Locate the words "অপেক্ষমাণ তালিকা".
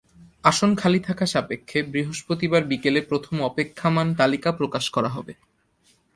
3.41-4.49